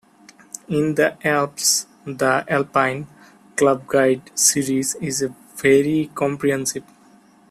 In 0.67 0.95
the 0.95 1.15
Alps 1.27 1.85
the 2.05 2.43
Alpine 2.47 3.05
Club 3.55 3.85
Guide 3.85 4.31
series 4.33 4.95
is 4.95 5.23
very 5.55 6.09
comprehensive. 6.15 6.83